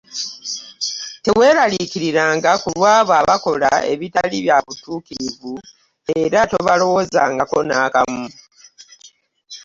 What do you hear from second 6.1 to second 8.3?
era tobalowoozangako nakamu.